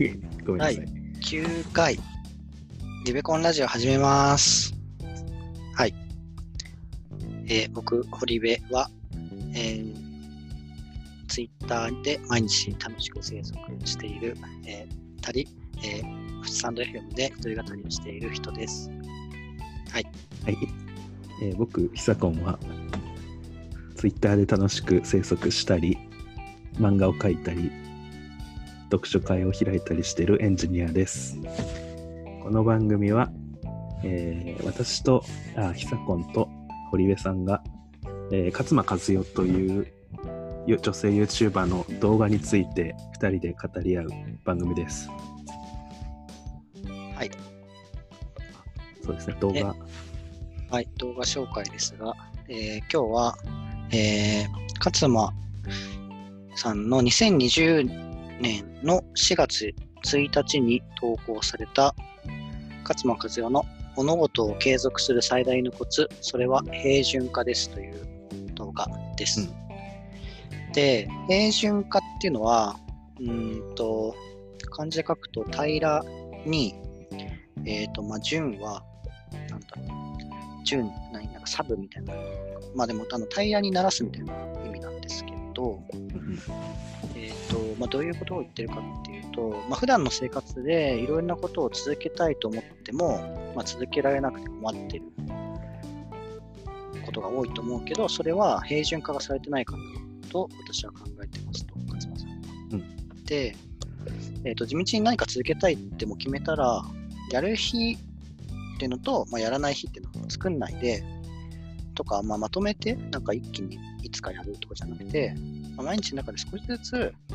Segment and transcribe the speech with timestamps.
[0.46, 0.76] ごめんなさい。
[0.78, 1.98] はい9回、
[3.04, 4.74] リベコンラジオ始めます。
[5.74, 5.94] はい。
[7.46, 8.90] えー僕、堀部は、
[9.54, 9.94] えー、
[11.28, 14.34] ツイッターで毎日楽しく制作している、
[14.66, 15.46] えー、たり、
[15.84, 18.90] えー、スタンド FM で一人語りをしている人です。
[19.90, 20.06] はい。
[21.42, 22.58] えー僕、ヒサコンは、
[23.94, 25.98] ツイッターで楽しく制作したり、
[26.76, 27.70] 漫画を描いたり、
[28.90, 31.38] 読書会を開いたりしているエンジニアです。
[32.42, 33.30] この番組は、
[34.02, 35.24] えー私と、
[35.56, 36.48] あ、ヒサコンと
[36.90, 37.62] 堀部さんが、
[38.32, 39.86] えー勝間和代という
[40.66, 44.08] よ女性 YouTuber の動画について2人で語り合う
[44.44, 45.08] 番組です。
[47.14, 47.30] はい。
[49.04, 49.76] そうですね、動画。
[50.68, 52.12] はい、動画紹介ですが、
[52.48, 53.36] えー今日は、
[53.92, 55.32] えー、勝間
[56.56, 58.09] さんの2020
[58.40, 59.74] 年の4月
[60.04, 61.94] 1日に投稿された
[62.82, 63.64] 勝間和代の
[63.96, 67.94] 物事を継続する最大のコツ、それは平準化ですという
[68.54, 69.48] 動画です。
[70.72, 72.76] で、平準化っていうのは、
[73.18, 74.14] うーんと、
[74.70, 76.04] 漢字で書くと平ら
[76.46, 76.74] に、
[77.64, 78.82] えっ、と、まあ、順は、
[79.50, 79.82] なんだろ
[80.62, 82.14] う、順、何なんかサブみたいな。
[82.74, 85.82] まあでも、あの、タイヤに鳴らすみたいな意味なんですけど、
[87.50, 95.04] と、まあどういうことを言ってるかっていうと、まあ普段の生活でいろんなことを続けたいと思っても、まあ続けられなくて困ってる
[97.04, 102.36] ことが多いと思うけど、それは平準化がされてないからだと私は考えてますと、勝間さんは。
[102.72, 103.54] うんで、
[104.44, 106.82] えっ、と、地道に何か続けたいっても決めたら、
[107.30, 107.96] やる日
[108.76, 111.04] っていうのと、まあ、やらない日っていうのを作んないで、
[111.94, 115.34] とか、まあ、まとめて、なんか一気にいつかやるとかじゃなくて、
[115.76, 117.29] まあ、毎日の中で少しずつ、えっ、と、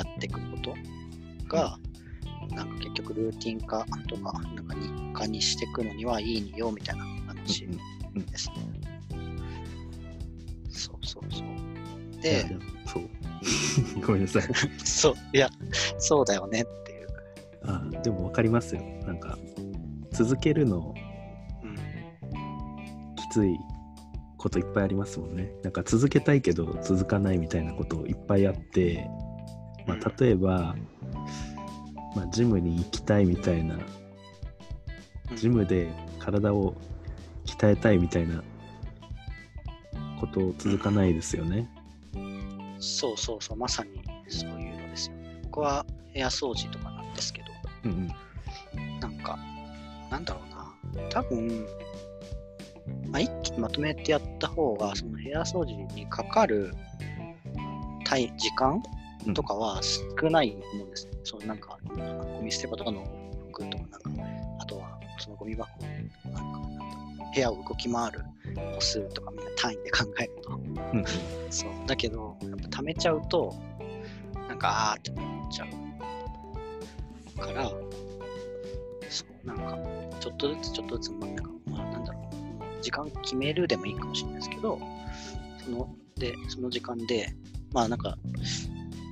[0.00, 0.74] やっていくこと
[1.48, 1.78] が、
[2.50, 7.66] なんか結局ルーティン化とか、なんか日課にしていくのにはいいよみたいな話
[8.14, 8.54] うんですね。
[10.70, 12.18] そうそうそう。
[12.18, 12.46] いで
[12.86, 13.08] そう。
[14.06, 14.42] ごめんなさい。
[14.84, 15.48] そう、いや、
[15.98, 17.08] そうだよねっていう。
[17.64, 18.82] あでも分かりますよ。
[19.06, 19.38] なんか、
[20.12, 20.94] 続けるの
[21.62, 21.76] うん。
[23.16, 23.56] きつい
[24.36, 25.52] こといっぱいありますもんね。
[25.62, 29.08] なんか続けたいけど続かないみたいなこといっぱいあって、
[29.86, 30.74] まあ、例えば、
[32.14, 33.78] まあ、ジムに行きたいみたいな、
[35.36, 36.74] ジムで体を
[37.46, 38.42] 鍛えたいみたいな
[40.20, 41.68] ことを続かないですよね。
[42.78, 45.40] そうそうそう、まさにそういうのですよね。
[45.44, 47.48] 僕は部屋掃除とかなんですけど、
[47.84, 48.08] うん
[49.00, 49.38] なんか、
[50.10, 51.66] なんだろうな、多分、
[53.08, 56.74] まあ、一気にまとめてやった方が、その部屋掃除にかかる
[58.04, 58.99] 体時間うん
[59.34, 61.12] とかは少ないと思うんですね。
[61.24, 63.04] そうなんか、ゴミ捨て場とかの
[63.50, 64.22] 服とか、なんか、
[64.60, 65.70] あとはそのゴミ箱、
[66.24, 66.60] なんか、
[67.34, 68.20] 部屋を動き回る
[68.74, 71.04] 歩数とかみんな単位で考えると、うんうん
[71.50, 71.70] そう。
[71.86, 73.54] だけど、やっぱ溜めちゃうと、
[74.48, 75.66] なんか、あーってなっちゃ
[77.36, 77.68] うから、
[79.08, 79.78] そう、なんか、
[80.18, 82.30] ちょっとずつちょっとずつ、まあ、なんか、まあ、なんだろ
[82.80, 84.78] う、時間決めるでもいいかもしれないですけど、
[85.64, 87.34] その、で、その時間で、
[87.72, 88.16] まあ、なんか、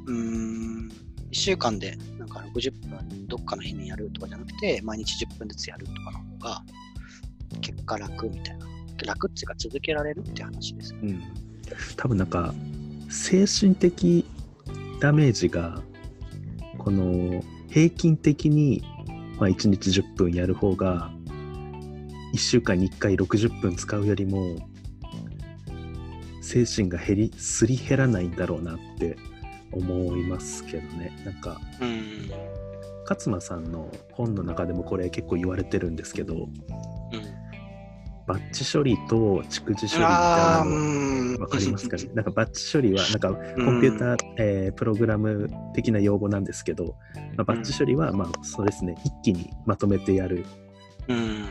[0.08, 0.92] うーん、1
[1.32, 6.62] 週間で、なんか60分、どっかの日にやるとかじゃなくて、毎日10分ずつやるとかの方が、
[7.60, 8.68] 結果楽みたいな。
[9.06, 10.98] 楽っていうか続けられるって話ですね。
[11.02, 11.22] うん、
[11.96, 12.54] 多分なんか
[13.08, 14.24] 精神的
[15.00, 15.80] ダメージが
[16.78, 18.82] この平均的に、
[19.38, 21.10] まあ、1日10分やる方が
[22.34, 24.56] 1週間に1回60分使うよりも
[26.40, 29.16] 精神が減りすり減らないんだろうなって
[29.72, 32.30] 思いますけどねなんかうん。
[33.08, 36.48] 勝間さんの本の中でもこれ結構言われてるんですけどうん。
[38.26, 41.36] バッチ処理と蓄字処理みたいなのん。
[41.40, 42.04] わかりますかね？
[42.14, 46.96] なんかバッチ処理はなんかコンうんピューター、えープログラム的な用語なんですけど、
[47.36, 50.44] まあ、バッチ処理はまあそうですね一気にまとめてやる
[51.08, 51.46] うん。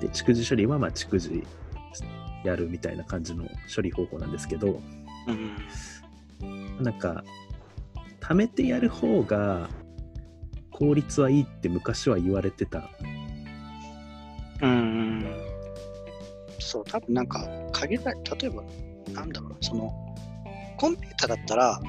[0.00, 1.42] で蓄字処理はまあ蓄字
[2.44, 4.80] やるみたいな感じの処理方法なんですけど
[5.26, 5.50] うん。
[6.80, 7.24] なんか
[8.20, 9.68] 貯めてやる方が
[10.70, 12.90] 効率はいいって昔は言われてた
[14.60, 15.24] うん。
[16.58, 18.62] そう、多分なんか、限られ、例えば、
[19.12, 19.92] なんだろうな、その、
[20.76, 21.80] コンピューターだったら、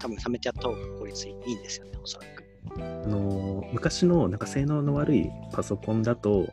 [0.00, 2.44] 多分、冷めてやった方が効率いいんですよね、おそらく。
[2.76, 6.48] あのー昔のなんか性能の悪いパソコンだと。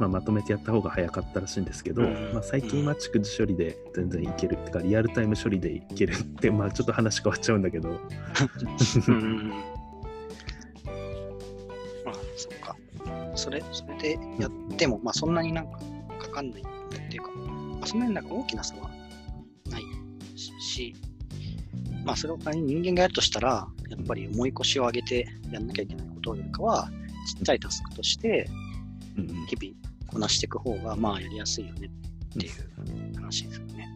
[0.00, 2.32] まあ、まとめてやった方が早かったらしいんですけど、うん。
[2.32, 7.90] まあ、最近は蓄字処理で全然いけるってかリアルタイム処理でいけるってまあちょっと話変わっちゃうんだけど。
[7.90, 7.92] う
[9.12, 9.50] ん。
[9.50, 9.56] ま
[12.06, 12.74] あ、そっか。
[13.34, 15.78] それ、それでやっても、まあ、そんなになんか
[16.18, 16.64] かかんないっ
[17.10, 18.88] ていうか、まあ、そんなになんか大きな差は
[19.68, 19.82] ない
[20.62, 20.96] し、
[22.06, 26.90] まあ、それを仮に人間がやるとしたら、やっぱり重い腰を上げてやんなきゃいけないことよりかは、
[27.36, 28.48] ちっちゃいタスクとして、
[29.48, 33.94] 日々こなしていく方が、まあ、やりやすいよねっていう話ですよね。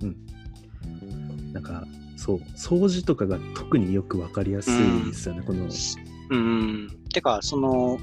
[1.52, 1.84] なんか
[2.16, 5.68] そう掃除とかが特によく分かりやすいですよね、この
[6.30, 6.88] うん。
[7.12, 7.98] てか、その、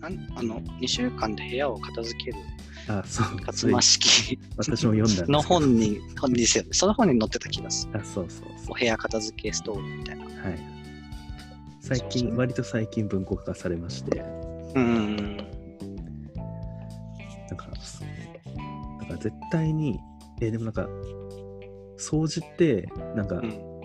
[0.00, 2.36] なんあの、2週間で部屋を片付ける
[2.88, 6.70] あそう勝間式私も読んだの本に、本にですよね。
[6.72, 7.98] その本に載ってた気がする。
[7.98, 10.24] あそうそうそお部屋片付けストーリーみたいな。
[10.24, 10.76] うはい
[11.80, 14.18] 最近割と最近文庫化されまして
[14.74, 15.55] うん。
[18.00, 19.98] なんかなんか絶対に
[20.40, 20.88] えでもなんか
[21.98, 23.76] 掃除ってなんか、うん。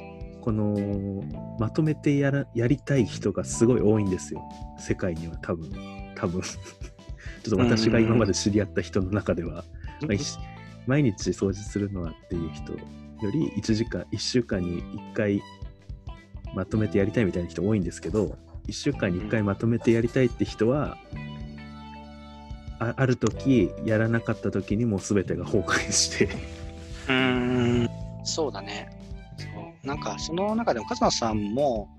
[0.41, 1.23] この
[1.59, 4.41] まとめてやらやりたい人がすごい多いんですよ。
[4.79, 5.71] 世界には多分。
[6.15, 6.41] 多分。
[7.43, 9.63] ちょっと私が今まで知り合った人の中では、
[10.87, 12.79] 毎日掃除するのはっていう人よ
[13.31, 15.41] り1時間1週間に1回
[16.55, 18.37] まとめてやりたいみたいな人多いんですけど
[18.67, 20.97] 1週間に1回まとめてやりたいって人は、
[22.81, 26.29] あある時やらなかった時にもう全てが崩壊して
[27.07, 27.89] うん。
[28.23, 28.89] そうだね。
[29.37, 29.45] そ
[29.83, 29.87] う。
[29.87, 31.89] なんか、その中でも、勝間さんも、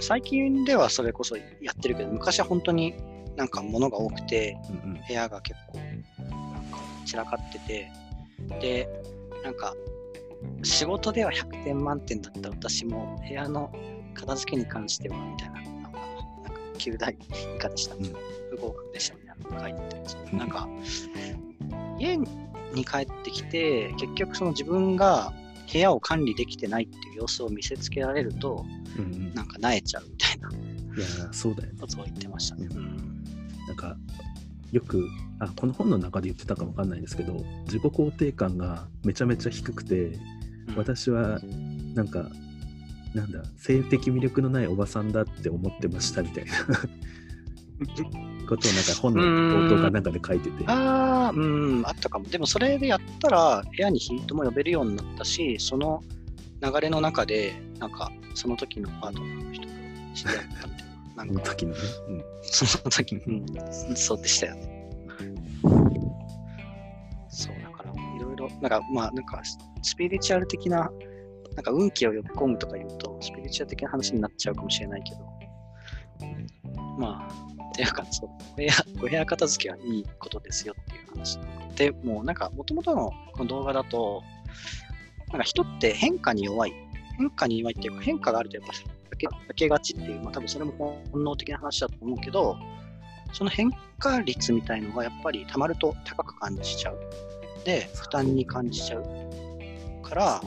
[0.00, 2.94] 最近ではそれこそやってるけど、昔は本当に
[3.36, 7.92] なんか物が多くて、うんうん部屋が結構なんか散らかってて
[8.60, 8.88] で
[9.44, 9.72] なんか
[10.64, 13.72] 仕事では100点満点だった私も部屋の
[14.14, 16.00] 片付けに関してはみたいななんか
[16.42, 18.02] なんか9代以下でした、うん
[18.50, 20.68] 不合格でしたみたいなのが書いてなんか
[21.98, 22.26] 家に
[22.84, 25.32] 帰ってきて結局その自分が
[25.72, 28.64] 部屋を管理できてないっていう様子を見せつけられると
[28.98, 29.34] うんうん。
[29.34, 31.78] なんか萎えちゃうみたいないやーそうだよね。
[31.80, 32.68] ことを言ってましたね。
[32.70, 33.24] うん。
[33.66, 33.96] なんか
[34.72, 35.06] よく
[35.38, 40.12] あこの本の中で言ってたかわかんないんですけど自己肯定感がめちゃめちゃ低くて
[40.68, 40.76] うん。
[40.76, 41.40] 私は
[41.94, 42.30] なんか
[43.14, 46.52] なんだ性的魅力のないおばさんだって思ってましたみたいな
[48.46, 52.26] ことをなんか本の冒頭かなんかで書いててああ、うん、あったかも。
[52.26, 56.02] でもそれでやったら、部屋に人も呼べるようになったし、その
[56.62, 59.68] 流れの中で、なんか、その時のパートナーの人と
[60.14, 61.24] 知り合ったみたいな。
[61.24, 61.78] なんか、その時のね、
[62.08, 64.90] うんその時、うん、そうでしたよね。
[67.28, 69.42] そう、だから、いろいろ、なんか、まあ、なんか、
[69.82, 70.90] スピリチュアル的な、
[71.54, 75.36] なんか、運気を呼び込むとか言うと、スピリチュアル的な話になっちゃうかもしれないけど、
[76.98, 81.38] まあ、っていうか、そう、お部屋、お部屋片付けはいいことですよっていう話。
[81.76, 84.22] で、もうなんか、もともとのこの動画だと、
[85.28, 86.72] なんか人って変化に弱い。
[87.18, 92.56] 変化に弱いっていうか、変化があるとやっぱ避け避けがちっていう、まあ多分それも本能的な話だと思うけど、
[93.34, 96.98] その変化率みたいのがやっぱり溜まると高く感じちゃう。
[97.66, 99.04] で、負担に感じちゃう
[100.02, 100.40] から、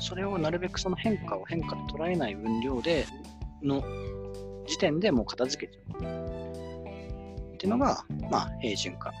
[0.00, 3.06] それをなるべくその変化を変化と捉えない分量で
[3.62, 3.84] の
[4.68, 6.18] 時点でもう片付けちゃう。
[7.54, 9.16] っていうのが、まあ、平準化で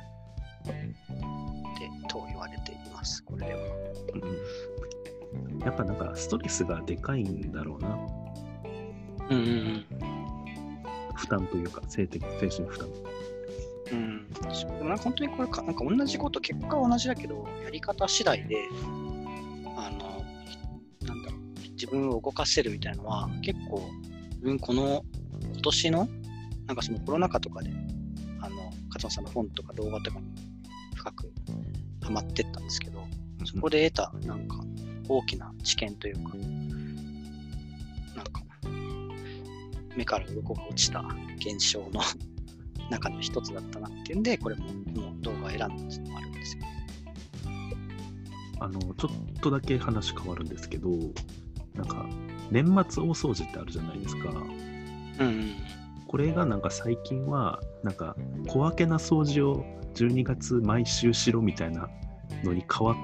[2.08, 3.24] と言われています。
[3.24, 3.60] これでは。
[4.14, 4.78] うん
[5.60, 7.98] やっぱなんかストレスがでかいんだろうな
[9.30, 9.84] うんうん
[11.14, 12.88] 負担というか性的精神負担
[13.92, 14.28] うん。
[14.30, 14.38] で
[14.82, 18.56] もなんか本当にこれか、なんか同じこと、結果は同じだけど、やり方次第で、
[19.76, 20.24] あの、
[21.06, 21.40] なんだろう、
[21.72, 23.88] 自分を動かせるみたいなのは、結構、
[24.30, 25.17] 自分この、今
[25.68, 26.08] 年の、
[26.66, 27.70] なんかそのコロナ禍とかで、
[28.40, 28.56] あの、
[28.88, 30.26] 勝間さんの本とか動画とかに
[30.94, 31.32] 深く
[32.02, 33.04] ハマってったんですけど、
[33.44, 34.60] そこで得た、なんか、
[35.08, 36.36] 大きな知見というか、
[38.16, 38.42] なんか、
[39.96, 41.04] 目から鱗が落ちた
[41.36, 42.00] 現象の
[42.90, 46.62] 中の一つだったなっていうんで、これも、この動画を選んだっていうのもあるんですよ。
[48.60, 50.90] あのちょっとだけ話変わるんですけど
[51.74, 52.06] なんか
[52.50, 54.32] 年末大掃除ってあるじゃないですか
[55.18, 55.54] うん。
[56.06, 61.88] これがなんか最近はなんか小分けな掃除を12月毎週しろみたいな
[62.44, 62.96] のに変わっ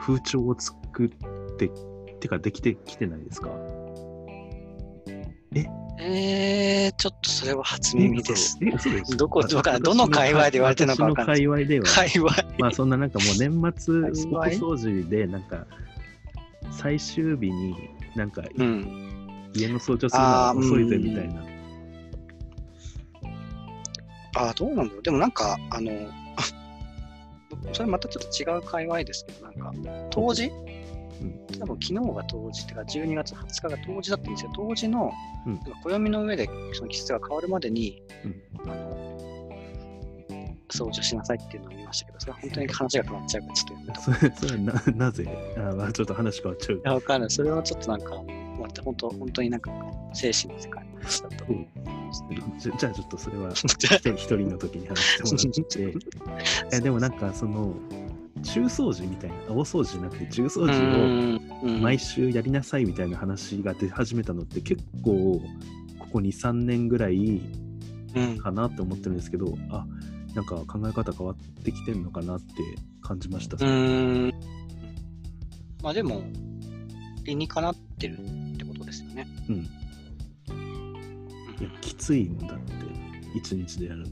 [0.00, 1.08] 風潮を作っ
[1.58, 1.70] て
[2.20, 3.50] てかできてきてないですか？
[5.96, 8.58] えー、ちょっっとそれは初耳です。
[8.62, 9.14] え、嘘です。
[9.16, 12.30] どこどこどの界隈で言われてるのかわかんない界隈では、 界隈。
[12.58, 15.66] まあそんななんかもう年末掃除で、なんか
[16.72, 17.76] 最終日に
[18.16, 19.13] なんかうん。
[19.54, 21.42] 家の掃除をするのは遅いぜみたいな。
[24.36, 25.02] ああ、どうなんだろう。
[25.02, 25.92] でもなんか、あの、
[27.72, 29.72] それまたちょっと違う界隈ですけど、なんか、
[30.10, 35.12] 当時、うん多分昨日が当時っていうか、12月20日が当時だったんですけど、当時の、
[35.46, 39.04] うん暦の上でその季節が変わるまでに、うんあの
[40.72, 44.58] 掃除をしなさいっていうのを見ましたけど、それは本当に話が変わっちゃうから、ちょっとやめと それそれは
[44.96, 45.28] ななぜ？
[45.86, 46.80] あちょっと話変わっちゃうい。
[46.84, 47.30] や、わかんない。
[47.30, 48.22] それはちょっとなんか、
[48.74, 49.70] また本当、本当になんか、
[50.12, 50.84] 精神の世界
[51.22, 52.22] だと思います
[52.68, 52.76] ね。
[52.78, 56.74] じゃあちょっとそれは 一人一人の時に話してもらって。
[56.76, 57.74] えでもなんかその
[58.42, 65.40] 中掃除みたいな大掃除じゃなくて中掃除をを毎週やりなさいみたいな話が出始めたのって結構
[65.98, 67.40] ここ23年ぐらい
[68.14, 69.86] うんかなって思ってるんですけどあ
[70.34, 72.46] なんか考え方変わってきてんのかなって
[73.00, 73.56] 感じました。
[73.56, 74.32] うーん。
[75.82, 76.22] まあでも、
[77.24, 78.18] 理にかなってる
[79.02, 79.26] ですよね。
[79.48, 79.64] うん、うん
[81.60, 82.72] いやきついもんだって
[83.34, 84.06] 一日でやるの。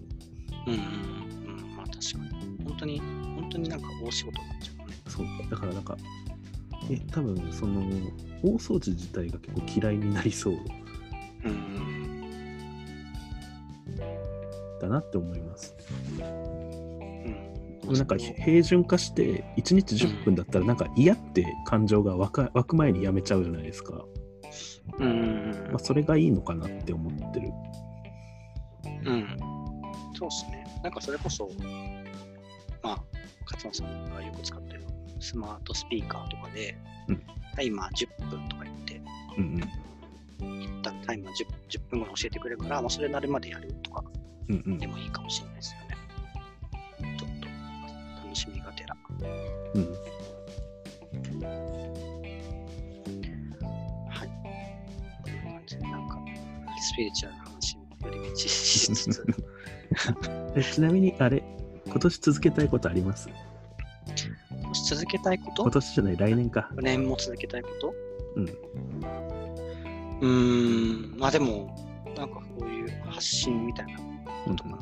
[0.67, 1.77] うんうんうん。
[1.77, 2.65] まあ確かに。
[2.65, 4.95] 本当に、本当になんか大仕事になっちゃうね。
[5.09, 5.97] そうだからなんか
[6.91, 7.81] え多分その
[8.43, 10.55] 大掃除自体が結構嫌いになりそう
[11.45, 12.23] うん
[14.81, 15.75] だなって思います。
[17.87, 24.05] なんか平準化して1日10分だったらなんか嫌って感情が湧く前にやめちゃうじゃないですか。
[24.99, 27.49] うんうんまあ、それがいいのかなって思ってる。
[29.05, 29.15] うん。
[29.15, 29.39] うん。
[30.15, 30.67] そうですね。
[30.83, 31.51] なんかそれこそ、
[32.83, 33.03] まあ、
[33.45, 34.85] 勝間さんがよく使ってる
[35.21, 36.77] スマートスピーカーとかで、
[37.09, 37.23] うん
[37.55, 39.01] タイマー10分とか言って、
[39.37, 39.61] うん
[40.41, 44.03] 一旦タイマー 10, 10分後に教えてくれるから、まあ、それなるまでやるとか
[44.49, 45.81] うんうんうんでもいいかもしれないですよ
[57.03, 58.49] ピリチュアルな話に寄り道し
[58.95, 59.27] つつ、
[60.55, 61.43] えちなみにあれ
[61.87, 63.29] 今年続けたいことあります？
[64.63, 65.63] もし続けたいこと？
[65.65, 66.71] 今年じゃない来年か。
[66.77, 67.95] 4年も続けたいこと？
[68.37, 68.45] うん
[70.21, 71.75] うーん、まあでも、
[72.17, 73.99] なんかこういう発信みたいな
[74.47, 74.79] うんことかな。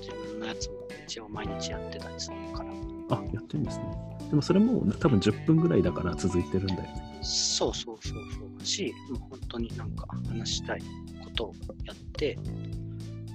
[0.00, 0.74] 自分のやつも
[1.06, 2.70] 一応毎日やってたりするから。
[3.10, 3.84] あやってるんですね。
[4.30, 7.18] でもそれも多分10分ぐらいだから続いてるんだよね。
[7.20, 10.82] そうそうそうそうし、もう本当になんか話したい
[11.24, 11.54] ことを
[11.84, 12.38] やって、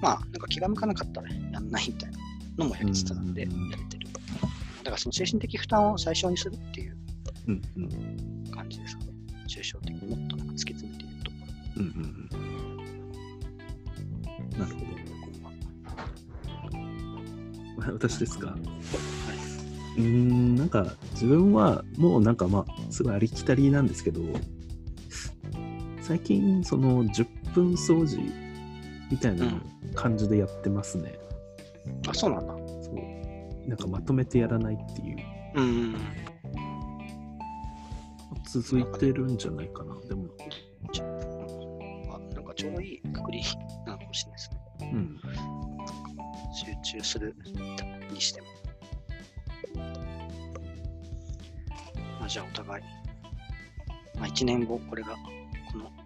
[0.01, 2.17] まあなんか気が向かなかったらやんないみたいな
[2.57, 4.07] のもやりつつなんでやうんれてる。
[4.79, 6.98] だからその精神的負担を最小にするっていう
[8.51, 9.12] 感じですかね。
[9.48, 11.31] 抽象的にもっとなんか突き詰めていると。
[11.77, 12.29] うんうん
[14.53, 14.59] うん。
[14.59, 14.88] なるほど。
[17.93, 18.48] 私ですか？
[18.48, 18.55] は
[19.98, 24.21] うーん、なんか自分はもうなんかまあ、すごいありきたりなんですけど、
[26.10, 28.18] 最近その10分掃除
[29.12, 29.46] みたいな
[29.94, 31.12] 感じでやってますね。
[31.12, 32.10] い。
[32.10, 32.54] あ、そうなんだ。
[32.58, 33.70] そう。
[33.70, 35.18] なんかまとめてやらないっていう。
[35.54, 35.98] うんうんうん。
[38.44, 39.96] 続いてるんじゃないかな。
[40.08, 40.30] でも、
[42.10, 43.44] あなんかちょうどいいくくり
[43.86, 44.50] なのかもしれないです
[44.80, 44.92] ね。
[44.92, 45.20] うん。
[46.84, 47.36] 集中する
[48.12, 48.48] にしても。
[52.20, 52.84] まあ、じゃあお互い、
[54.18, 55.16] まあ、1年後、これが、
[55.72, 55.99] この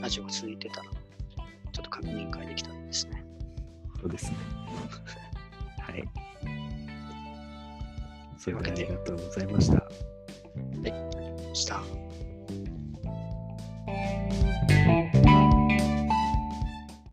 [0.00, 0.90] ラジオが続いてたら、
[1.72, 3.24] ちょっと確認会できたらいいですね。
[4.00, 4.36] そうですね。
[5.80, 6.04] はい。
[8.38, 9.82] それではありがとうございました。
[11.56, 11.80] した。